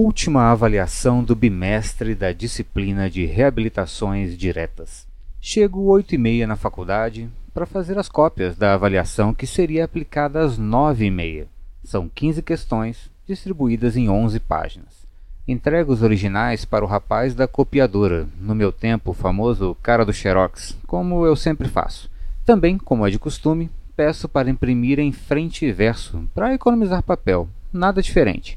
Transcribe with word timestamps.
Última 0.00 0.52
avaliação 0.52 1.24
do 1.24 1.34
bimestre 1.34 2.14
da 2.14 2.30
disciplina 2.30 3.10
de 3.10 3.26
reabilitações 3.26 4.38
diretas. 4.38 5.08
Chego 5.40 5.86
oito 5.86 6.14
e 6.14 6.18
meia 6.18 6.46
na 6.46 6.54
faculdade 6.54 7.28
para 7.52 7.66
fazer 7.66 7.98
as 7.98 8.08
cópias 8.08 8.56
da 8.56 8.74
avaliação 8.74 9.34
que 9.34 9.44
seria 9.44 9.84
aplicada 9.84 10.38
às 10.38 10.56
nove 10.56 11.06
e 11.06 11.10
meia. 11.10 11.48
São 11.82 12.08
15 12.08 12.42
questões, 12.42 13.10
distribuídas 13.26 13.96
em 13.96 14.08
11 14.08 14.38
páginas. 14.38 15.04
Entrego 15.48 15.92
os 15.92 16.00
originais 16.00 16.64
para 16.64 16.84
o 16.84 16.88
rapaz 16.88 17.34
da 17.34 17.48
copiadora, 17.48 18.28
no 18.40 18.54
meu 18.54 18.70
tempo 18.70 19.12
famoso 19.12 19.76
cara 19.82 20.04
do 20.04 20.12
Xerox, 20.12 20.78
como 20.86 21.26
eu 21.26 21.34
sempre 21.34 21.66
faço. 21.66 22.08
Também, 22.46 22.78
como 22.78 23.04
é 23.04 23.10
de 23.10 23.18
costume, 23.18 23.68
peço 23.96 24.28
para 24.28 24.48
imprimir 24.48 25.00
em 25.00 25.10
frente 25.10 25.66
e 25.66 25.72
verso, 25.72 26.22
para 26.32 26.54
economizar 26.54 27.02
papel, 27.02 27.48
nada 27.72 28.00
diferente. 28.00 28.56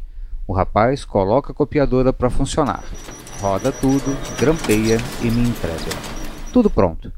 O 0.51 0.53
rapaz 0.53 1.05
coloca 1.05 1.53
a 1.53 1.55
copiadora 1.55 2.11
para 2.11 2.29
funcionar, 2.29 2.83
roda 3.39 3.71
tudo, 3.71 4.17
grampeia 4.37 4.97
e 5.21 5.31
me 5.31 5.47
entrega. 5.47 5.95
Tudo 6.51 6.69
pronto. 6.69 7.09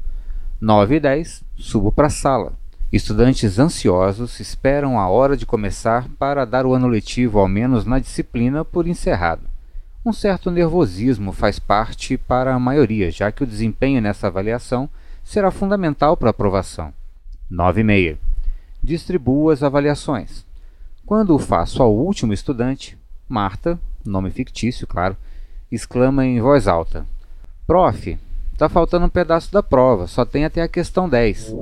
9 0.60 0.94
e 0.94 1.00
10, 1.00 1.42
subo 1.56 1.90
para 1.90 2.06
a 2.06 2.10
sala. 2.10 2.52
Estudantes 2.92 3.58
ansiosos 3.58 4.38
esperam 4.38 5.00
a 5.00 5.08
hora 5.08 5.36
de 5.36 5.44
começar 5.44 6.08
para 6.16 6.44
dar 6.44 6.64
o 6.64 6.74
ano 6.74 6.86
letivo, 6.86 7.40
ao 7.40 7.48
menos 7.48 7.84
na 7.84 7.98
disciplina, 7.98 8.64
por 8.64 8.86
encerrado. 8.86 9.42
Um 10.06 10.12
certo 10.12 10.48
nervosismo 10.48 11.32
faz 11.32 11.58
parte 11.58 12.16
para 12.16 12.54
a 12.54 12.60
maioria, 12.60 13.10
já 13.10 13.32
que 13.32 13.42
o 13.42 13.46
desempenho 13.48 14.00
nessa 14.00 14.28
avaliação 14.28 14.88
será 15.24 15.50
fundamental 15.50 16.16
para 16.16 16.28
a 16.28 16.30
aprovação. 16.30 16.92
9 17.50 17.80
e 17.80 17.84
meia. 17.84 18.18
Distribuo 18.80 19.50
as 19.50 19.64
avaliações. 19.64 20.46
Quando 21.04 21.34
o 21.34 21.38
faço 21.40 21.82
ao 21.82 21.92
último 21.92 22.32
estudante, 22.32 22.96
Marta, 23.28 23.78
nome 24.04 24.30
fictício, 24.30 24.86
claro, 24.86 25.16
exclama 25.72 26.24
em 26.24 26.40
voz 26.40 26.68
alta: 26.68 27.06
Prof, 27.66 28.18
tá 28.58 28.68
faltando 28.68 29.06
um 29.06 29.08
pedaço 29.08 29.50
da 29.52 29.62
prova, 29.62 30.06
só 30.06 30.24
tem 30.24 30.44
até 30.44 30.62
a 30.62 30.68
questão 30.68 31.08
10. 31.08 31.54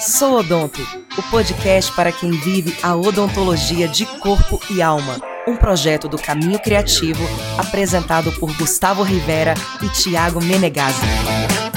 Sou 0.00 0.38
Odonto, 0.38 0.80
o 1.18 1.22
podcast 1.30 1.92
para 1.94 2.12
quem 2.12 2.30
vive 2.30 2.74
a 2.82 2.94
odontologia 2.94 3.88
de 3.88 4.06
corpo 4.20 4.60
e 4.70 4.80
alma. 4.80 5.20
Um 5.46 5.56
projeto 5.56 6.08
do 6.08 6.18
Caminho 6.18 6.58
Criativo, 6.58 7.22
apresentado 7.58 8.32
por 8.32 8.54
Gustavo 8.56 9.02
Rivera 9.02 9.54
e 9.82 9.88
Tiago 9.90 10.42
Menegazzi. 10.42 11.75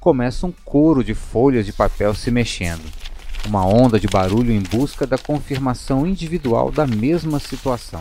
Começa 0.00 0.46
um 0.46 0.52
coro 0.64 1.04
de 1.04 1.12
folhas 1.12 1.66
de 1.66 1.74
papel 1.74 2.14
se 2.14 2.30
mexendo. 2.30 2.90
Uma 3.46 3.66
onda 3.66 4.00
de 4.00 4.06
barulho 4.06 4.50
em 4.50 4.62
busca 4.62 5.06
da 5.06 5.18
confirmação 5.18 6.06
individual 6.06 6.72
da 6.72 6.86
mesma 6.86 7.38
situação. 7.38 8.00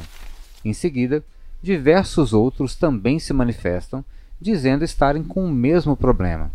Em 0.64 0.72
seguida, 0.72 1.22
diversos 1.62 2.32
outros 2.32 2.74
também 2.74 3.20
se 3.20 3.34
manifestam 3.34 4.04
dizendo 4.40 4.86
estarem 4.86 5.22
com 5.22 5.44
o 5.44 5.52
mesmo 5.52 5.98
problema. 5.98 6.50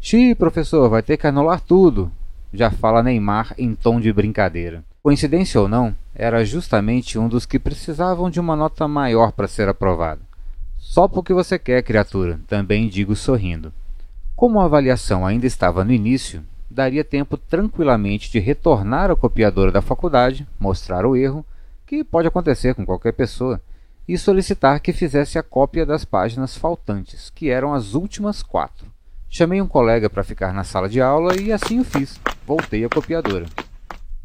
Xi, 0.00 0.34
professor, 0.34 0.90
vai 0.90 1.02
ter 1.02 1.18
que 1.18 1.28
anular 1.28 1.60
tudo, 1.60 2.10
já 2.52 2.68
fala 2.68 3.00
Neymar 3.00 3.54
em 3.56 3.76
tom 3.76 4.00
de 4.00 4.12
brincadeira. 4.12 4.82
Coincidência 5.04 5.60
ou 5.60 5.68
não, 5.68 5.94
era 6.12 6.44
justamente 6.44 7.16
um 7.16 7.28
dos 7.28 7.46
que 7.46 7.60
precisavam 7.60 8.28
de 8.28 8.40
uma 8.40 8.56
nota 8.56 8.88
maior 8.88 9.30
para 9.30 9.46
ser 9.46 9.68
aprovado. 9.68 10.22
Só 10.78 11.06
porque 11.06 11.32
você 11.32 11.60
quer, 11.60 11.80
criatura, 11.84 12.40
também 12.48 12.88
digo 12.88 13.14
sorrindo. 13.14 13.72
Como 14.36 14.60
a 14.60 14.64
avaliação 14.64 15.24
ainda 15.24 15.46
estava 15.46 15.84
no 15.84 15.92
início, 15.92 16.42
daria 16.68 17.04
tempo 17.04 17.36
tranquilamente 17.36 18.30
de 18.32 18.40
retornar 18.40 19.08
à 19.08 19.14
copiadora 19.14 19.70
da 19.70 19.80
faculdade, 19.80 20.46
mostrar 20.58 21.06
o 21.06 21.14
erro, 21.14 21.46
que 21.86 22.02
pode 22.02 22.26
acontecer 22.26 22.74
com 22.74 22.84
qualquer 22.84 23.12
pessoa, 23.12 23.60
e 24.08 24.18
solicitar 24.18 24.80
que 24.80 24.92
fizesse 24.92 25.38
a 25.38 25.42
cópia 25.42 25.86
das 25.86 26.04
páginas 26.04 26.56
faltantes, 26.56 27.30
que 27.30 27.48
eram 27.48 27.72
as 27.72 27.94
últimas 27.94 28.42
quatro. 28.42 28.86
Chamei 29.30 29.62
um 29.62 29.68
colega 29.68 30.10
para 30.10 30.24
ficar 30.24 30.52
na 30.52 30.64
sala 30.64 30.88
de 30.88 31.00
aula 31.00 31.40
e 31.40 31.52
assim 31.52 31.78
o 31.78 31.84
fiz. 31.84 32.20
Voltei 32.44 32.84
à 32.84 32.88
copiadora. 32.88 33.46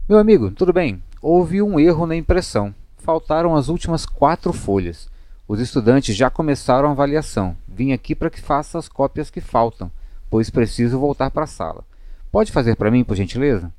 Meu 0.08 0.18
amigo, 0.18 0.50
tudo 0.52 0.74
bem? 0.74 1.02
Houve 1.22 1.62
um 1.62 1.80
erro 1.80 2.08
na 2.08 2.16
impressão. 2.16 2.74
Faltaram 2.98 3.56
as 3.56 3.70
últimas 3.70 4.06
quatro 4.06 4.52
folhas. 4.52 5.08
Os 5.48 5.60
estudantes 5.60 6.16
já 6.16 6.30
começaram 6.30 6.90
a 6.90 6.92
avaliação. 6.92 7.56
Vim 7.68 7.92
aqui 7.92 8.14
para 8.14 8.30
que 8.30 8.42
faça 8.42 8.78
as 8.78 8.90
cópias 8.90 9.32
que 9.32 9.42
faltam, 9.42 9.90
pois 10.30 10.50
preciso 10.50 11.00
voltar 11.00 11.32
para 11.32 11.44
a 11.44 11.48
sala. 11.48 11.84
Pode 12.32 12.52
fazer 12.52 12.76
para 12.76 12.92
mim, 12.92 13.04
por 13.04 13.16
gentileza? 13.16 13.72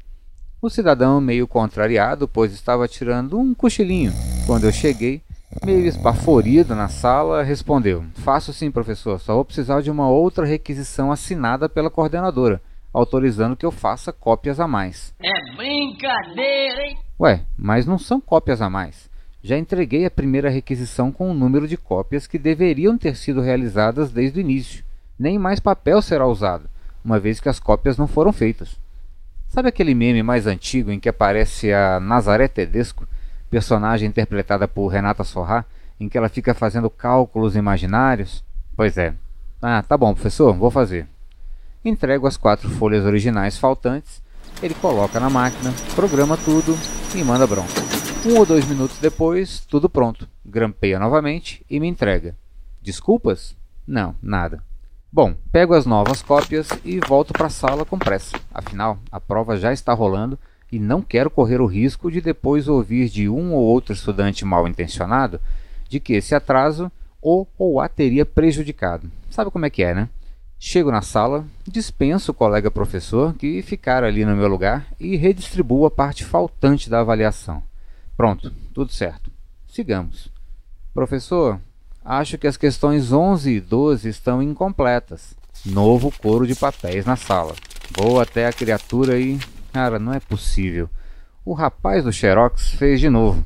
O 0.60 0.68
cidadão, 0.68 1.20
meio 1.20 1.46
contrariado, 1.46 2.28
pois 2.28 2.52
estava 2.52 2.88
tirando 2.88 3.38
um 3.38 3.54
cochilinho. 3.54 4.12
Quando 4.46 4.64
eu 4.64 4.72
cheguei, 4.72 5.22
Meio 5.64 5.84
esbaforido 5.84 6.76
na 6.76 6.88
sala, 6.88 7.42
respondeu: 7.42 8.04
Faço 8.14 8.52
sim, 8.52 8.70
professor, 8.70 9.18
só 9.18 9.34
vou 9.34 9.44
precisar 9.44 9.80
de 9.80 9.90
uma 9.90 10.08
outra 10.08 10.46
requisição 10.46 11.10
assinada 11.10 11.68
pela 11.68 11.90
coordenadora, 11.90 12.62
autorizando 12.92 13.56
que 13.56 13.66
eu 13.66 13.72
faça 13.72 14.12
cópias 14.12 14.60
a 14.60 14.68
mais. 14.68 15.12
É 15.20 15.56
brincadeira, 15.56 16.86
hein? 16.86 16.98
Ué, 17.18 17.44
mas 17.58 17.84
não 17.84 17.98
são 17.98 18.20
cópias 18.20 18.62
a 18.62 18.70
mais. 18.70 19.10
Já 19.42 19.58
entreguei 19.58 20.06
a 20.06 20.10
primeira 20.10 20.48
requisição 20.48 21.10
com 21.10 21.28
o 21.28 21.34
número 21.34 21.66
de 21.66 21.76
cópias 21.76 22.28
que 22.28 22.38
deveriam 22.38 22.96
ter 22.96 23.16
sido 23.16 23.40
realizadas 23.40 24.12
desde 24.12 24.38
o 24.38 24.42
início. 24.42 24.84
Nem 25.20 25.38
mais 25.38 25.60
papel 25.60 26.00
será 26.00 26.26
usado, 26.26 26.66
uma 27.04 27.20
vez 27.20 27.40
que 27.40 27.48
as 27.50 27.60
cópias 27.60 27.98
não 27.98 28.08
foram 28.08 28.32
feitas. 28.32 28.80
Sabe 29.48 29.68
aquele 29.68 29.94
meme 29.94 30.22
mais 30.22 30.46
antigo 30.46 30.90
em 30.90 30.98
que 30.98 31.10
aparece 31.10 31.70
a 31.74 32.00
Nazaré 32.00 32.48
Tedesco? 32.48 33.06
personagem 33.50 34.08
interpretada 34.08 34.66
por 34.66 34.86
Renata 34.86 35.22
Sorrá, 35.24 35.66
em 35.98 36.08
que 36.08 36.16
ela 36.16 36.30
fica 36.30 36.54
fazendo 36.54 36.88
cálculos 36.88 37.54
imaginários? 37.54 38.42
Pois 38.74 38.96
é. 38.96 39.12
Ah, 39.60 39.82
tá 39.82 39.94
bom, 39.94 40.14
professor, 40.14 40.54
vou 40.54 40.70
fazer. 40.70 41.06
Entrego 41.84 42.26
as 42.26 42.38
quatro 42.38 42.70
folhas 42.70 43.04
originais 43.04 43.58
faltantes, 43.58 44.22
ele 44.62 44.74
coloca 44.74 45.20
na 45.20 45.28
máquina, 45.28 45.70
programa 45.94 46.38
tudo 46.38 46.74
e 47.14 47.22
manda 47.22 47.46
bronca. 47.46 47.82
Um 48.24 48.38
ou 48.38 48.46
dois 48.46 48.66
minutos 48.66 48.96
depois, 48.98 49.60
tudo 49.66 49.90
pronto. 49.90 50.26
Grampeia 50.46 50.98
novamente 50.98 51.62
e 51.68 51.78
me 51.78 51.88
entrega. 51.88 52.34
Desculpas? 52.80 53.54
Não, 53.86 54.14
nada. 54.22 54.69
Bom, 55.12 55.34
pego 55.50 55.74
as 55.74 55.86
novas 55.86 56.22
cópias 56.22 56.68
e 56.84 57.00
volto 57.00 57.32
para 57.32 57.46
a 57.46 57.50
sala 57.50 57.84
com 57.84 57.98
pressa. 57.98 58.38
Afinal, 58.54 58.96
a 59.10 59.18
prova 59.18 59.56
já 59.56 59.72
está 59.72 59.92
rolando 59.92 60.38
e 60.70 60.78
não 60.78 61.02
quero 61.02 61.28
correr 61.28 61.60
o 61.60 61.66
risco 61.66 62.12
de 62.12 62.20
depois 62.20 62.68
ouvir 62.68 63.08
de 63.08 63.28
um 63.28 63.52
ou 63.52 63.60
outro 63.60 63.92
estudante 63.92 64.44
mal 64.44 64.68
intencionado 64.68 65.40
de 65.88 65.98
que 65.98 66.12
esse 66.12 66.32
atraso 66.32 66.92
o 67.20 67.44
ou 67.58 67.80
a 67.80 67.88
teria 67.88 68.24
prejudicado. 68.24 69.10
Sabe 69.28 69.50
como 69.50 69.66
é 69.66 69.70
que 69.70 69.82
é, 69.82 69.92
né? 69.92 70.08
Chego 70.60 70.92
na 70.92 71.02
sala, 71.02 71.44
dispenso 71.66 72.30
o 72.30 72.34
colega 72.34 72.70
professor 72.70 73.34
que 73.34 73.62
ficara 73.62 74.06
ali 74.06 74.24
no 74.24 74.36
meu 74.36 74.46
lugar 74.46 74.86
e 75.00 75.16
redistribuo 75.16 75.86
a 75.86 75.90
parte 75.90 76.24
faltante 76.24 76.88
da 76.88 77.00
avaliação. 77.00 77.62
Pronto, 78.16 78.52
tudo 78.72 78.92
certo. 78.92 79.28
Sigamos. 79.66 80.30
Professor, 80.94 81.58
acho 82.04 82.38
que 82.38 82.46
as 82.46 82.56
questões 82.56 83.12
11 83.12 83.50
e 83.50 83.60
12 83.60 84.08
estão 84.08 84.42
incompletas. 84.42 85.34
Novo 85.64 86.12
coro 86.20 86.46
de 86.46 86.54
papéis 86.54 87.04
na 87.04 87.16
sala. 87.16 87.54
Vou 87.96 88.20
até 88.20 88.46
a 88.46 88.52
criatura 88.52 89.18
e 89.18 89.38
Cara, 89.72 90.00
não 90.00 90.12
é 90.12 90.18
possível. 90.18 90.90
O 91.44 91.52
rapaz 91.52 92.02
do 92.02 92.12
Xerox 92.12 92.70
fez 92.70 93.00
de 93.00 93.08
novo. 93.08 93.44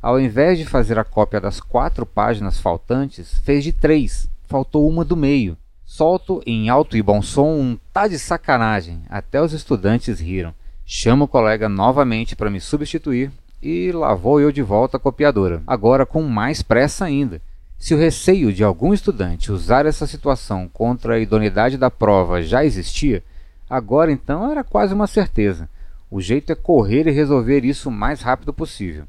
Ao 0.00 0.20
invés 0.20 0.56
de 0.56 0.64
fazer 0.64 0.98
a 0.98 1.04
cópia 1.04 1.40
das 1.40 1.60
quatro 1.60 2.06
páginas 2.06 2.60
faltantes, 2.60 3.40
fez 3.40 3.64
de 3.64 3.72
três. 3.72 4.28
Faltou 4.46 4.88
uma 4.88 5.04
do 5.04 5.16
meio. 5.16 5.56
Solto 5.84 6.40
em 6.46 6.68
alto 6.68 6.96
e 6.96 7.02
bom 7.02 7.20
som 7.20 7.54
um 7.54 7.78
tá 7.92 8.06
de 8.06 8.18
sacanagem. 8.18 9.02
Até 9.08 9.42
os 9.42 9.52
estudantes 9.52 10.20
riram. 10.20 10.54
Chamo 10.86 11.24
o 11.24 11.28
colega 11.28 11.68
novamente 11.68 12.36
para 12.36 12.50
me 12.50 12.60
substituir 12.60 13.32
e 13.60 13.90
lá 13.90 14.14
vou 14.14 14.40
eu 14.40 14.52
de 14.52 14.62
volta 14.62 14.96
à 14.96 15.00
copiadora, 15.00 15.60
agora 15.66 16.06
com 16.06 16.22
mais 16.22 16.62
pressa 16.62 17.04
ainda. 17.04 17.42
Se 17.78 17.94
o 17.94 17.98
receio 17.98 18.52
de 18.52 18.64
algum 18.64 18.92
estudante 18.92 19.52
usar 19.52 19.86
essa 19.86 20.06
situação 20.06 20.68
contra 20.68 21.14
a 21.14 21.18
idoneidade 21.18 21.78
da 21.78 21.90
prova 21.90 22.42
já 22.42 22.64
existia, 22.64 23.22
Agora 23.68 24.10
então 24.10 24.50
era 24.50 24.64
quase 24.64 24.94
uma 24.94 25.06
certeza. 25.06 25.68
O 26.10 26.20
jeito 26.20 26.50
é 26.50 26.54
correr 26.54 27.06
e 27.06 27.10
resolver 27.10 27.64
isso 27.64 27.90
o 27.90 27.92
mais 27.92 28.22
rápido 28.22 28.52
possível. 28.52 29.04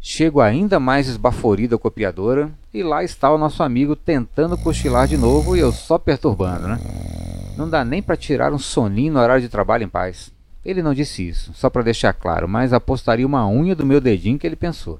Chego 0.00 0.40
ainda 0.40 0.80
mais 0.80 1.06
esbaforido 1.06 1.76
à 1.76 1.78
copiadora 1.78 2.50
e 2.72 2.82
lá 2.82 3.04
está 3.04 3.30
o 3.30 3.38
nosso 3.38 3.62
amigo 3.62 3.94
tentando 3.94 4.56
cochilar 4.56 5.06
de 5.06 5.16
novo 5.16 5.56
e 5.56 5.60
eu 5.60 5.70
só 5.70 5.98
perturbando, 5.98 6.68
né? 6.68 6.78
Não 7.56 7.68
dá 7.68 7.84
nem 7.84 8.02
para 8.02 8.16
tirar 8.16 8.52
um 8.52 8.58
soninho 8.58 9.12
no 9.12 9.20
horário 9.20 9.42
de 9.42 9.48
trabalho 9.48 9.84
em 9.84 9.88
paz. 9.88 10.32
Ele 10.64 10.82
não 10.82 10.94
disse 10.94 11.26
isso, 11.26 11.52
só 11.54 11.68
para 11.68 11.82
deixar 11.82 12.14
claro, 12.14 12.48
mas 12.48 12.72
apostaria 12.72 13.26
uma 13.26 13.46
unha 13.46 13.74
do 13.74 13.84
meu 13.84 14.00
dedinho 14.00 14.38
que 14.38 14.46
ele 14.46 14.56
pensou. 14.56 14.98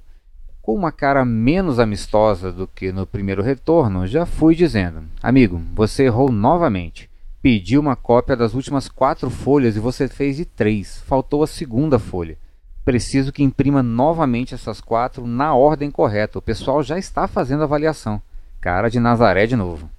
Com 0.64 0.74
uma 0.74 0.90
cara 0.90 1.26
menos 1.26 1.78
amistosa 1.78 2.50
do 2.50 2.66
que 2.66 2.90
no 2.90 3.06
primeiro 3.06 3.42
retorno, 3.42 4.06
já 4.06 4.24
fui 4.24 4.54
dizendo: 4.54 5.02
Amigo, 5.22 5.60
você 5.74 6.04
errou 6.04 6.32
novamente. 6.32 7.10
Pedi 7.42 7.76
uma 7.76 7.94
cópia 7.94 8.34
das 8.34 8.54
últimas 8.54 8.88
quatro 8.88 9.28
folhas 9.28 9.76
e 9.76 9.78
você 9.78 10.08
fez 10.08 10.38
de 10.38 10.46
três. 10.46 11.02
Faltou 11.06 11.42
a 11.42 11.46
segunda 11.46 11.98
folha. 11.98 12.38
Preciso 12.82 13.30
que 13.30 13.42
imprima 13.42 13.82
novamente 13.82 14.54
essas 14.54 14.80
quatro 14.80 15.26
na 15.26 15.54
ordem 15.54 15.90
correta. 15.90 16.38
O 16.38 16.42
pessoal 16.42 16.82
já 16.82 16.98
está 16.98 17.28
fazendo 17.28 17.60
a 17.60 17.64
avaliação. 17.64 18.22
Cara 18.58 18.88
de 18.88 18.98
Nazaré 18.98 19.46
de 19.46 19.56
novo. 19.56 19.90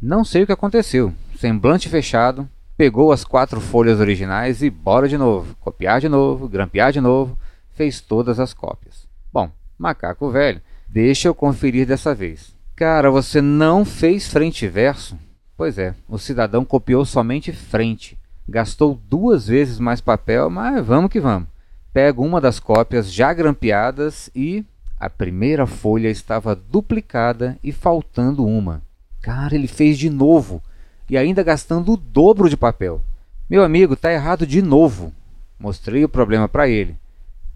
Não 0.00 0.24
sei 0.24 0.44
o 0.44 0.46
que 0.46 0.52
aconteceu. 0.52 1.12
Semblante 1.36 1.88
fechado, 1.88 2.48
pegou 2.76 3.10
as 3.10 3.24
quatro 3.24 3.60
folhas 3.60 3.98
originais 3.98 4.62
e 4.62 4.70
bora 4.70 5.08
de 5.08 5.18
novo. 5.18 5.56
Copiar 5.58 6.00
de 6.00 6.08
novo, 6.08 6.48
grampear 6.48 6.92
de 6.92 7.00
novo. 7.00 7.36
Fez 7.72 8.00
todas 8.00 8.38
as 8.38 8.54
cópias. 8.54 9.08
Bom, 9.32 9.50
macaco 9.78 10.30
velho, 10.30 10.60
deixa 10.88 11.28
eu 11.28 11.34
conferir 11.34 11.86
dessa 11.86 12.14
vez. 12.14 12.54
Cara, 12.74 13.10
você 13.10 13.40
não 13.40 13.84
fez 13.84 14.26
frente 14.26 14.64
e 14.64 14.68
verso? 14.68 15.16
Pois 15.56 15.78
é, 15.78 15.94
o 16.08 16.18
cidadão 16.18 16.64
copiou 16.64 17.04
somente 17.04 17.52
frente. 17.52 18.18
Gastou 18.48 19.00
duas 19.08 19.46
vezes 19.46 19.78
mais 19.78 20.00
papel, 20.00 20.50
mas 20.50 20.84
vamos 20.84 21.10
que 21.10 21.20
vamos. 21.20 21.48
Pego 21.92 22.24
uma 22.24 22.40
das 22.40 22.58
cópias 22.58 23.12
já 23.12 23.32
grampeadas 23.32 24.30
e 24.34 24.64
a 24.98 25.10
primeira 25.10 25.66
folha 25.66 26.08
estava 26.08 26.54
duplicada 26.54 27.58
e 27.62 27.70
faltando 27.72 28.46
uma. 28.46 28.82
Cara, 29.20 29.54
ele 29.54 29.68
fez 29.68 29.98
de 29.98 30.08
novo 30.08 30.62
e 31.08 31.16
ainda 31.16 31.42
gastando 31.42 31.92
o 31.92 31.96
dobro 31.96 32.48
de 32.48 32.56
papel. 32.56 33.02
Meu 33.48 33.62
amigo, 33.62 33.94
tá 33.94 34.12
errado 34.12 34.46
de 34.46 34.62
novo. 34.62 35.12
Mostrei 35.58 36.04
o 36.04 36.08
problema 36.08 36.48
para 36.48 36.68
ele. 36.68 36.96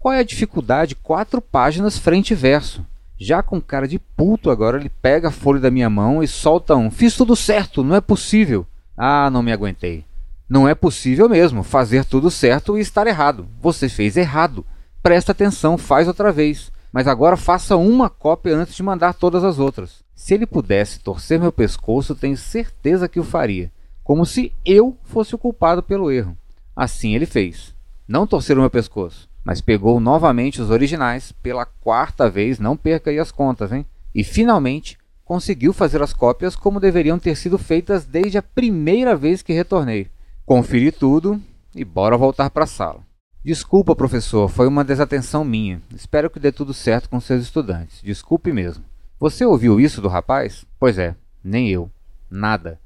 Qual 0.07 0.15
é 0.15 0.19
a 0.19 0.23
dificuldade? 0.23 0.95
Quatro 0.95 1.41
páginas 1.41 1.97
frente 1.97 2.31
e 2.31 2.33
verso. 2.33 2.85
Já 3.19 3.43
com 3.43 3.59
cara 3.59 3.85
de 3.85 3.99
puto 3.99 4.49
agora, 4.49 4.77
ele 4.77 4.87
pega 4.87 5.27
a 5.27 5.31
folha 5.31 5.59
da 5.59 5.69
minha 5.69 5.89
mão 5.89 6.23
e 6.23 6.27
solta 6.29 6.77
um: 6.77 6.89
Fiz 6.89 7.13
tudo 7.13 7.35
certo, 7.35 7.83
não 7.83 7.93
é 7.93 7.99
possível. 7.99 8.65
Ah, 8.95 9.29
não 9.29 9.43
me 9.43 9.51
aguentei. 9.51 10.05
Não 10.47 10.65
é 10.65 10.73
possível 10.73 11.27
mesmo 11.27 11.61
fazer 11.61 12.05
tudo 12.05 12.31
certo 12.31 12.77
e 12.77 12.81
estar 12.81 13.05
errado. 13.05 13.49
Você 13.61 13.89
fez 13.89 14.15
errado. 14.15 14.65
Presta 15.03 15.33
atenção, 15.33 15.77
faz 15.77 16.07
outra 16.07 16.31
vez. 16.31 16.71
Mas 16.89 17.05
agora 17.05 17.35
faça 17.35 17.75
uma 17.75 18.09
cópia 18.09 18.55
antes 18.55 18.77
de 18.77 18.83
mandar 18.83 19.13
todas 19.13 19.43
as 19.43 19.59
outras. 19.59 20.05
Se 20.15 20.33
ele 20.33 20.45
pudesse 20.45 21.01
torcer 21.01 21.37
meu 21.37 21.51
pescoço, 21.51 22.15
tenho 22.15 22.37
certeza 22.37 23.09
que 23.09 23.19
o 23.19 23.25
faria. 23.25 23.69
Como 24.05 24.25
se 24.25 24.53
eu 24.63 24.95
fosse 25.03 25.35
o 25.35 25.37
culpado 25.37 25.83
pelo 25.83 26.09
erro. 26.09 26.37
Assim 26.73 27.13
ele 27.13 27.25
fez. 27.25 27.75
Não 28.07 28.25
torcer 28.25 28.57
o 28.57 28.61
meu 28.61 28.69
pescoço 28.69 29.27
mas 29.47 29.61
pegou 29.61 29.97
novamente 30.01 30.61
os 30.61 30.69
originais 30.69 31.31
pela 31.31 31.65
quarta 31.65 32.29
vez, 32.29 32.59
não 32.59 32.75
perca 32.75 33.09
aí 33.09 33.17
as 33.17 33.31
contas, 33.31 33.71
hein? 33.71 33.85
E 34.13 34.21
finalmente 34.21 34.97
conseguiu 35.23 35.71
fazer 35.71 36.01
as 36.01 36.11
cópias 36.11 36.53
como 36.53 36.81
deveriam 36.81 37.17
ter 37.17 37.33
sido 37.37 37.57
feitas 37.57 38.03
desde 38.03 38.37
a 38.37 38.41
primeira 38.41 39.15
vez 39.15 39.41
que 39.41 39.53
retornei. 39.53 40.09
Conferi 40.45 40.91
tudo 40.91 41.41
e 41.73 41.85
bora 41.85 42.17
voltar 42.17 42.49
para 42.49 42.65
a 42.65 42.67
sala. 42.67 42.99
Desculpa, 43.41 43.95
professor, 43.95 44.49
foi 44.49 44.67
uma 44.67 44.83
desatenção 44.83 45.45
minha. 45.45 45.81
Espero 45.95 46.29
que 46.29 46.41
dê 46.41 46.51
tudo 46.51 46.73
certo 46.73 47.09
com 47.09 47.21
seus 47.21 47.41
estudantes. 47.43 48.01
Desculpe 48.03 48.51
mesmo. 48.51 48.83
Você 49.17 49.45
ouviu 49.45 49.79
isso 49.79 50.01
do 50.01 50.09
rapaz? 50.09 50.65
Pois 50.77 50.97
é, 50.97 51.15
nem 51.41 51.69
eu. 51.69 51.89
Nada. 52.29 52.81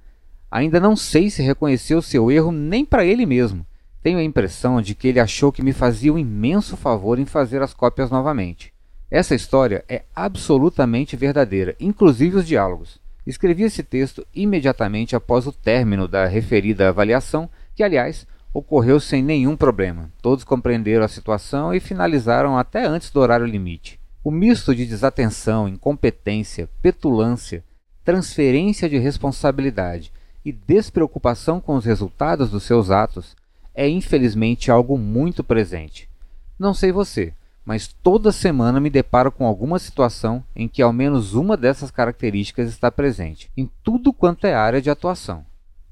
Ainda 0.52 0.80
não 0.80 0.96
sei 0.96 1.32
se 1.32 1.42
reconheceu 1.42 2.04
seu 2.04 2.30
erro 2.30 2.52
nem 2.52 2.86
para 2.86 3.04
ele 3.04 3.26
mesmo. 3.26 3.66
Tenho 4.04 4.18
a 4.18 4.24
impressão 4.24 4.82
de 4.82 4.96
que 4.96 5.08
ele 5.08 5.20
achou 5.20 5.52
que 5.52 5.62
me 5.62 5.74
fazia 5.74 6.12
um 6.12 6.18
imenso 6.18 6.76
favor 6.76 7.20
em 7.20 7.26
fazer 7.26 7.62
as 7.62 7.74
cópias 7.74 8.10
novamente. 8.10 8.74
Essa 9.12 9.36
história 9.36 9.86
é 9.88 10.04
absolutamente 10.16 11.16
verdadeira, 11.16 11.76
inclusive 11.80 12.38
os 12.38 12.48
diálogos. 12.48 13.00
Escrevi 13.28 13.64
esse 13.64 13.84
texto 13.84 14.26
imediatamente 14.34 15.16
após 15.16 15.46
o 15.46 15.52
término 15.52 16.08
da 16.08 16.26
referida 16.26 16.90
avaliação, 16.90 17.48
que, 17.76 17.84
aliás, 17.84 18.26
ocorreu 18.52 19.00
sem 19.00 19.22
nenhum 19.22 19.56
problema. 19.56 20.12
Todos 20.22 20.44
compreenderam 20.44 21.06
a 21.06 21.10
situação 21.10 21.74
e 21.74 21.80
finalizaram 21.80 22.58
até 22.58 22.86
antes 22.86 23.12
do 23.12 23.20
horário 23.20 23.46
limite. 23.46 24.00
O 24.24 24.32
misto 24.32 24.74
de 24.74 24.86
desatenção, 24.86 25.68
incompetência, 25.68 26.70
petulância, 26.82 27.64
transferência 28.04 28.90
de 28.90 28.98
responsabilidade 28.98 30.12
e 30.44 30.52
despreocupação 30.52 31.62
com 31.62 31.76
os 31.76 31.86
resultados 31.86 32.50
dos 32.50 32.64
seus 32.64 32.90
atos 32.90 33.36
é 33.74 33.88
infelizmente 33.88 34.72
algo 34.72 34.98
muito 34.98 35.44
presente. 35.44 36.10
Não 36.58 36.74
sei 36.74 36.92
você, 36.92 37.34
mas 37.66 37.88
toda 37.88 38.32
semana 38.32 38.80
me 38.80 38.90
deparo 38.90 39.32
com 39.32 39.46
alguma 39.46 39.80
situação 39.80 40.44
em 40.56 40.68
que 40.68 40.82
ao 40.82 40.92
menos 40.92 41.34
uma 41.34 41.56
dessas 41.56 41.92
características 41.92 42.70
está 42.70 42.92
presente, 42.92 43.50
em 43.56 43.70
tudo 43.84 44.12
quanto 44.12 44.46
é 44.46 44.54
área 44.54 44.82
de 44.82 44.90
atuação. 44.90 45.46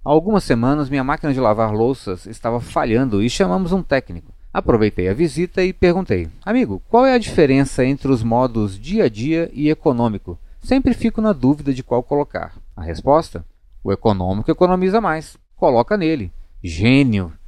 Há 0.04 0.10
algumas 0.10 0.44
semanas 0.44 0.90
minha 0.90 1.04
máquina 1.04 1.34
de 1.34 1.40
lavar 1.40 1.74
louças 1.74 2.26
estava 2.26 2.60
falhando 2.60 3.22
e 3.22 3.30
chamamos 3.30 3.72
um 3.72 3.84
técnico. 3.84 4.34
Aproveitei 4.52 5.08
a 5.08 5.14
visita 5.14 5.64
e 5.64 5.72
perguntei: 5.72 6.28
Amigo, 6.44 6.82
qual 6.90 7.06
é 7.06 7.14
a 7.14 7.20
diferença 7.20 7.86
entre 7.86 8.12
os 8.12 8.24
modos 8.24 8.80
dia 8.80 9.06
a 9.06 9.10
dia 9.10 9.50
e 9.54 9.70
econômico? 9.70 10.40
Sempre 10.62 10.94
fico 10.94 11.22
na 11.22 11.34
dúvida 11.34 11.74
de 11.74 11.84
qual 11.84 12.02
colocar. 12.02 12.56
A 12.76 12.82
resposta? 12.82 13.46
O 13.84 13.92
econômico 13.92 14.50
economiza 14.50 15.00
mais. 15.00 15.38
Coloca 15.56 15.96
nele. 15.96 16.32
Gênio! 16.64 17.39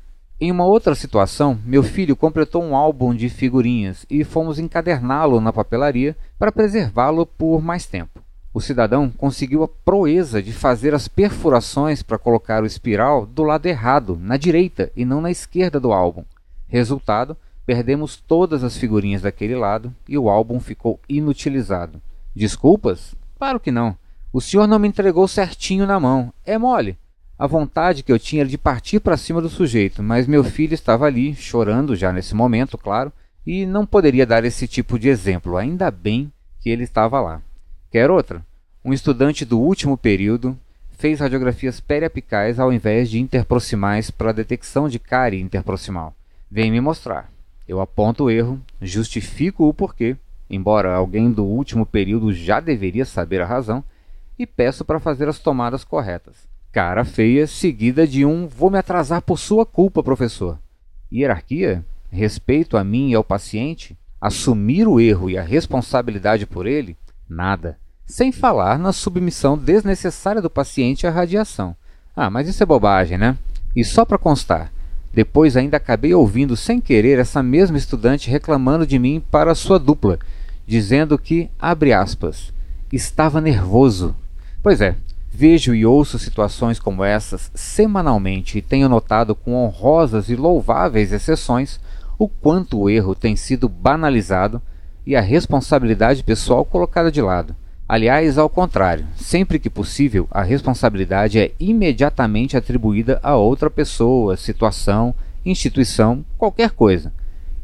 Em 0.43 0.51
uma 0.51 0.65
outra 0.65 0.95
situação, 0.95 1.59
meu 1.63 1.83
filho 1.83 2.15
completou 2.15 2.63
um 2.63 2.75
álbum 2.75 3.13
de 3.13 3.29
figurinhas 3.29 4.07
e 4.09 4.23
fomos 4.23 4.57
encaderná-lo 4.57 5.39
na 5.39 5.53
papelaria 5.53 6.17
para 6.39 6.51
preservá-lo 6.51 7.27
por 7.27 7.61
mais 7.61 7.85
tempo. 7.85 8.23
O 8.51 8.59
cidadão 8.59 9.11
conseguiu 9.11 9.61
a 9.61 9.67
proeza 9.67 10.41
de 10.41 10.51
fazer 10.51 10.95
as 10.95 11.07
perfurações 11.07 12.01
para 12.01 12.17
colocar 12.17 12.63
o 12.63 12.65
espiral 12.65 13.27
do 13.27 13.43
lado 13.43 13.67
errado, 13.67 14.17
na 14.19 14.35
direita 14.35 14.91
e 14.95 15.05
não 15.05 15.21
na 15.21 15.29
esquerda 15.29 15.79
do 15.79 15.93
álbum. 15.93 16.23
Resultado: 16.67 17.37
perdemos 17.63 18.17
todas 18.17 18.63
as 18.63 18.75
figurinhas 18.75 19.21
daquele 19.21 19.55
lado 19.55 19.93
e 20.09 20.17
o 20.17 20.27
álbum 20.27 20.59
ficou 20.59 20.99
inutilizado. 21.07 22.01
Desculpas? 22.35 23.13
Claro 23.37 23.59
que 23.59 23.69
não. 23.69 23.95
O 24.33 24.41
senhor 24.41 24.65
não 24.65 24.79
me 24.79 24.87
entregou 24.87 25.27
certinho 25.27 25.85
na 25.85 25.99
mão. 25.99 26.33
É 26.43 26.57
mole. 26.57 26.97
A 27.41 27.47
vontade 27.47 28.03
que 28.03 28.11
eu 28.11 28.19
tinha 28.19 28.43
era 28.43 28.49
de 28.49 28.55
partir 28.55 28.99
para 28.99 29.17
cima 29.17 29.41
do 29.41 29.49
sujeito, 29.49 30.03
mas 30.03 30.27
meu 30.27 30.43
filho 30.43 30.75
estava 30.75 31.07
ali, 31.07 31.33
chorando 31.33 31.95
já 31.95 32.13
nesse 32.13 32.35
momento, 32.35 32.77
claro, 32.77 33.11
e 33.43 33.65
não 33.65 33.83
poderia 33.83 34.27
dar 34.27 34.45
esse 34.45 34.67
tipo 34.67 34.99
de 34.99 35.09
exemplo. 35.09 35.57
Ainda 35.57 35.89
bem 35.89 36.31
que 36.59 36.69
ele 36.69 36.83
estava 36.83 37.19
lá. 37.19 37.41
Quer 37.89 38.11
outra? 38.11 38.45
Um 38.85 38.93
estudante 38.93 39.43
do 39.43 39.59
último 39.59 39.97
período 39.97 40.55
fez 40.91 41.19
radiografias 41.19 41.79
periapicais 41.79 42.59
ao 42.59 42.71
invés 42.71 43.09
de 43.09 43.19
interproximais 43.19 44.11
para 44.11 44.31
detecção 44.31 44.87
de 44.87 44.99
cárie 44.99 45.41
interproximal. 45.41 46.13
Vem 46.47 46.69
me 46.69 46.79
mostrar. 46.79 47.27
Eu 47.67 47.81
aponto 47.81 48.25
o 48.25 48.29
erro, 48.29 48.61
justifico 48.79 49.67
o 49.67 49.73
porquê, 49.73 50.15
embora 50.47 50.93
alguém 50.93 51.31
do 51.31 51.43
último 51.43 51.87
período 51.87 52.31
já 52.31 52.59
deveria 52.59 53.03
saber 53.03 53.41
a 53.41 53.47
razão, 53.47 53.83
e 54.37 54.45
peço 54.45 54.85
para 54.85 54.99
fazer 54.99 55.27
as 55.27 55.39
tomadas 55.39 55.83
corretas. 55.83 56.50
Cara 56.71 57.03
feia 57.03 57.45
seguida 57.47 58.07
de 58.07 58.25
um 58.25 58.47
vou 58.47 58.71
me 58.71 58.77
atrasar 58.77 59.21
por 59.21 59.37
sua 59.37 59.65
culpa, 59.65 60.01
professor. 60.01 60.57
Hierarquia? 61.11 61.83
Respeito 62.09 62.77
a 62.77 62.83
mim 62.83 63.09
e 63.09 63.13
ao 63.13 63.25
paciente? 63.25 63.97
Assumir 64.21 64.87
o 64.87 64.97
erro 64.97 65.29
e 65.29 65.37
a 65.37 65.43
responsabilidade 65.43 66.45
por 66.45 66.65
ele? 66.65 66.95
Nada. 67.27 67.77
Sem 68.05 68.31
falar 68.31 68.79
na 68.79 68.93
submissão 68.93 69.57
desnecessária 69.57 70.41
do 70.41 70.49
paciente 70.49 71.05
à 71.05 71.09
radiação. 71.09 71.75
Ah, 72.15 72.29
mas 72.29 72.47
isso 72.47 72.63
é 72.63 72.65
bobagem, 72.65 73.17
né? 73.17 73.37
E 73.75 73.83
só 73.83 74.05
para 74.05 74.17
constar, 74.17 74.71
depois 75.13 75.57
ainda 75.57 75.75
acabei 75.75 76.13
ouvindo 76.13 76.55
sem 76.55 76.79
querer 76.79 77.19
essa 77.19 77.43
mesma 77.43 77.77
estudante 77.77 78.29
reclamando 78.29 78.87
de 78.87 78.97
mim 78.97 79.21
para 79.29 79.55
sua 79.55 79.77
dupla, 79.77 80.17
dizendo 80.65 81.17
que, 81.17 81.49
abre 81.59 81.91
aspas, 81.91 82.53
estava 82.93 83.41
nervoso. 83.41 84.15
Pois 84.63 84.79
é, 84.79 84.95
Vejo 85.33 85.73
e 85.73 85.85
ouço 85.85 86.19
situações 86.19 86.77
como 86.77 87.05
essas 87.05 87.49
semanalmente 87.55 88.57
e 88.57 88.61
tenho 88.61 88.89
notado 88.89 89.33
com 89.33 89.55
honrosas 89.55 90.29
e 90.29 90.35
louváveis 90.35 91.13
exceções 91.13 91.79
o 92.19 92.27
quanto 92.27 92.77
o 92.77 92.89
erro 92.89 93.15
tem 93.15 93.35
sido 93.35 93.69
banalizado 93.69 94.61
e 95.07 95.15
a 95.15 95.21
responsabilidade 95.21 96.21
pessoal 96.21 96.65
colocada 96.65 97.09
de 97.09 97.21
lado. 97.21 97.55
Aliás, 97.87 98.37
ao 98.37 98.49
contrário, 98.49 99.05
sempre 99.15 99.57
que 99.57 99.69
possível, 99.69 100.27
a 100.29 100.43
responsabilidade 100.43 101.39
é 101.39 101.51
imediatamente 101.59 102.55
atribuída 102.55 103.19
a 103.23 103.35
outra 103.35 103.69
pessoa, 103.69 104.37
situação, 104.37 105.15
instituição, 105.45 106.23
qualquer 106.37 106.71
coisa. 106.71 107.11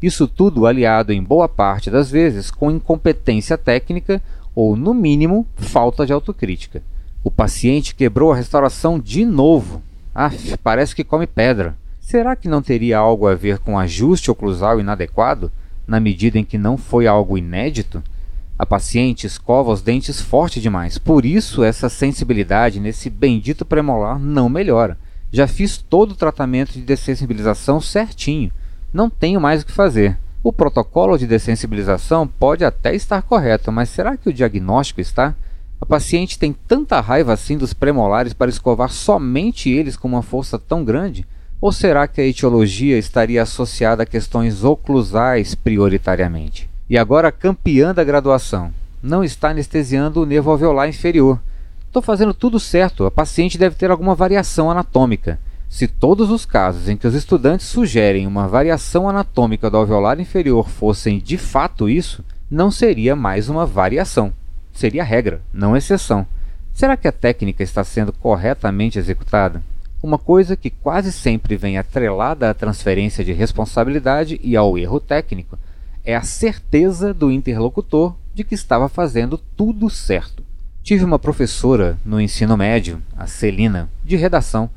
Isso 0.02 0.26
tudo 0.26 0.66
aliado 0.66 1.12
em 1.12 1.22
boa 1.22 1.48
parte 1.48 1.90
das 1.90 2.10
vezes 2.10 2.50
com 2.50 2.70
incompetência 2.70 3.58
técnica 3.58 4.22
ou, 4.54 4.74
no 4.74 4.94
mínimo, 4.94 5.46
falta 5.56 6.06
de 6.06 6.12
autocrítica. 6.12 6.82
O 7.28 7.30
paciente 7.30 7.94
quebrou 7.94 8.32
a 8.32 8.36
restauração 8.36 8.98
de 8.98 9.22
novo. 9.22 9.82
Aff, 10.14 10.56
parece 10.64 10.96
que 10.96 11.04
come 11.04 11.26
pedra. 11.26 11.76
Será 12.00 12.34
que 12.34 12.48
não 12.48 12.62
teria 12.62 12.96
algo 12.96 13.26
a 13.26 13.34
ver 13.34 13.58
com 13.58 13.78
ajuste 13.78 14.30
oclusal 14.30 14.80
inadequado, 14.80 15.52
na 15.86 16.00
medida 16.00 16.38
em 16.38 16.44
que 16.44 16.56
não 16.56 16.78
foi 16.78 17.06
algo 17.06 17.36
inédito? 17.36 18.02
A 18.58 18.64
paciente 18.64 19.26
escova 19.26 19.70
os 19.70 19.82
dentes 19.82 20.22
forte 20.22 20.58
demais, 20.58 20.96
por 20.96 21.26
isso 21.26 21.62
essa 21.62 21.90
sensibilidade 21.90 22.80
nesse 22.80 23.10
bendito 23.10 23.62
premolar 23.62 24.18
não 24.18 24.48
melhora. 24.48 24.96
Já 25.30 25.46
fiz 25.46 25.76
todo 25.76 26.12
o 26.12 26.16
tratamento 26.16 26.72
de 26.72 26.80
dessensibilização 26.80 27.78
certinho, 27.78 28.50
não 28.90 29.10
tenho 29.10 29.38
mais 29.38 29.60
o 29.60 29.66
que 29.66 29.72
fazer. 29.72 30.16
O 30.42 30.50
protocolo 30.50 31.18
de 31.18 31.26
dessensibilização 31.26 32.26
pode 32.26 32.64
até 32.64 32.94
estar 32.94 33.20
correto, 33.20 33.70
mas 33.70 33.90
será 33.90 34.16
que 34.16 34.30
o 34.30 34.32
diagnóstico 34.32 35.02
está? 35.02 35.34
A 35.80 35.86
paciente 35.86 36.38
tem 36.38 36.52
tanta 36.52 37.00
raiva 37.00 37.32
assim 37.32 37.56
dos 37.56 37.72
premolares 37.72 38.32
para 38.32 38.50
escovar 38.50 38.90
somente 38.90 39.70
eles 39.70 39.96
com 39.96 40.08
uma 40.08 40.22
força 40.22 40.58
tão 40.58 40.84
grande? 40.84 41.24
Ou 41.60 41.72
será 41.72 42.06
que 42.08 42.20
a 42.20 42.26
etiologia 42.26 42.98
estaria 42.98 43.42
associada 43.42 44.02
a 44.02 44.06
questões 44.06 44.64
oclusais 44.64 45.54
prioritariamente? 45.54 46.68
E 46.90 46.98
agora 46.98 47.32
campeã 47.32 47.94
da 47.94 48.02
graduação. 48.02 48.72
Não 49.02 49.22
está 49.22 49.50
anestesiando 49.50 50.22
o 50.22 50.26
nervo 50.26 50.50
alveolar 50.50 50.88
inferior. 50.88 51.40
Estou 51.86 52.02
fazendo 52.02 52.34
tudo 52.34 52.58
certo, 52.58 53.06
a 53.06 53.10
paciente 53.10 53.56
deve 53.56 53.76
ter 53.76 53.90
alguma 53.90 54.14
variação 54.14 54.70
anatômica. 54.70 55.38
Se 55.68 55.86
todos 55.86 56.30
os 56.30 56.44
casos 56.44 56.88
em 56.88 56.96
que 56.96 57.06
os 57.06 57.14
estudantes 57.14 57.66
sugerem 57.66 58.26
uma 58.26 58.48
variação 58.48 59.08
anatômica 59.08 59.70
do 59.70 59.76
alveolar 59.76 60.20
inferior 60.20 60.68
fossem 60.68 61.18
de 61.18 61.36
fato 61.36 61.88
isso, 61.88 62.24
não 62.50 62.70
seria 62.70 63.14
mais 63.14 63.48
uma 63.48 63.66
variação. 63.66 64.32
Seria 64.78 65.02
regra, 65.02 65.40
não 65.52 65.76
exceção. 65.76 66.24
Será 66.72 66.96
que 66.96 67.08
a 67.08 67.12
técnica 67.12 67.64
está 67.64 67.82
sendo 67.82 68.12
corretamente 68.12 68.96
executada? 68.96 69.60
Uma 70.00 70.18
coisa 70.18 70.54
que 70.54 70.70
quase 70.70 71.10
sempre 71.10 71.56
vem 71.56 71.76
atrelada 71.76 72.48
à 72.48 72.54
transferência 72.54 73.24
de 73.24 73.32
responsabilidade 73.32 74.38
e 74.40 74.56
ao 74.56 74.78
erro 74.78 75.00
técnico 75.00 75.58
é 76.04 76.14
a 76.14 76.22
certeza 76.22 77.12
do 77.12 77.32
interlocutor 77.32 78.14
de 78.32 78.44
que 78.44 78.54
estava 78.54 78.88
fazendo 78.88 79.36
tudo 79.56 79.90
certo. 79.90 80.44
Tive 80.80 81.04
uma 81.04 81.18
professora 81.18 81.98
no 82.04 82.20
ensino 82.20 82.56
médio, 82.56 83.02
a 83.16 83.26
Celina, 83.26 83.90
de 84.04 84.14
redação, 84.14 84.70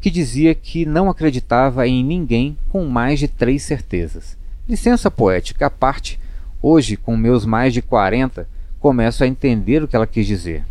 que 0.00 0.08
dizia 0.08 0.54
que 0.54 0.86
não 0.86 1.10
acreditava 1.10 1.84
em 1.88 2.04
ninguém 2.04 2.56
com 2.68 2.86
mais 2.86 3.18
de 3.18 3.26
três 3.26 3.64
certezas. 3.64 4.38
Licença 4.68 5.10
poética 5.10 5.66
à 5.66 5.70
parte, 5.70 6.20
hoje, 6.62 6.96
com 6.96 7.16
meus 7.16 7.44
mais 7.44 7.74
de 7.74 7.82
40, 7.82 8.46
começo 8.78 9.24
a 9.24 9.26
entender 9.26 9.82
o 9.82 9.88
que 9.88 9.96
ela 9.96 10.06
quis 10.06 10.26
dizer. 10.26 10.64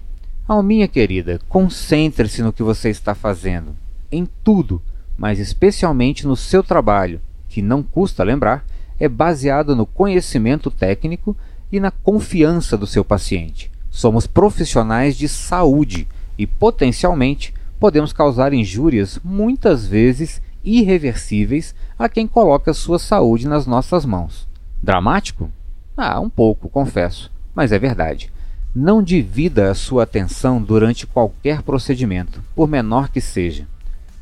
Alminha 0.47 0.87
querida, 0.87 1.39
concentre-se 1.49 2.41
no 2.41 2.53
que 2.53 2.63
você 2.63 2.89
está 2.89 3.13
fazendo, 3.13 3.75
em 4.11 4.27
tudo, 4.43 4.81
mas 5.17 5.39
especialmente 5.39 6.25
no 6.25 6.35
seu 6.35 6.63
trabalho, 6.63 7.19
que 7.49 7.61
não 7.61 7.83
custa 7.83 8.23
lembrar 8.23 8.65
é 8.99 9.07
baseado 9.07 9.75
no 9.75 9.85
conhecimento 9.85 10.71
técnico 10.71 11.35
e 11.71 11.79
na 11.79 11.91
confiança 11.91 12.77
do 12.77 12.87
seu 12.87 13.03
paciente. 13.03 13.69
Somos 13.91 14.25
profissionais 14.25 15.17
de 15.17 15.27
saúde 15.27 16.07
e, 16.37 16.47
potencialmente, 16.47 17.53
podemos 17.79 18.13
causar 18.13 18.53
injúrias 18.53 19.19
muitas 19.23 19.85
vezes 19.85 20.41
irreversíveis 20.63 21.75
a 21.97 22.09
quem 22.09 22.27
coloca 22.27 22.73
sua 22.73 22.99
saúde 22.99 23.47
nas 23.47 23.65
nossas 23.65 24.05
mãos. 24.05 24.47
Dramático? 24.81 25.51
Ah, 25.95 26.19
um 26.19 26.29
pouco, 26.29 26.69
confesso, 26.69 27.31
mas 27.57 27.71
é 27.71 27.79
verdade. 27.79 28.31
Não 28.75 29.01
divida 29.01 29.71
a 29.71 29.73
sua 29.73 30.03
atenção 30.03 30.61
durante 30.61 31.07
qualquer 31.07 31.63
procedimento, 31.63 32.43
por 32.55 32.67
menor 32.67 33.09
que 33.09 33.19
seja. 33.19 33.65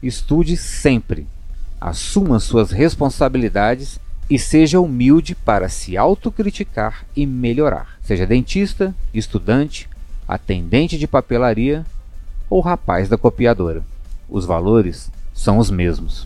Estude 0.01 0.55
sempre. 0.55 1.27
Assuma 1.81 2.39
suas 2.39 2.71
responsabilidades 2.71 3.99
e 4.29 4.39
seja 4.39 4.79
humilde 4.79 5.35
para 5.35 5.67
se 5.67 5.97
autocriticar 5.97 7.05
e 7.13 7.25
melhorar. 7.25 7.97
Seja 8.01 8.25
dentista, 8.25 8.95
estudante, 9.13 9.89
atendente 10.25 10.97
de 10.97 11.05
papelaria 11.05 11.85
ou 12.49 12.61
rapaz 12.61 13.09
da 13.09 13.17
copiadora. 13.17 13.83
Os 14.29 14.45
valores 14.45 15.11
são 15.33 15.57
os 15.57 15.69
mesmos. 15.69 16.25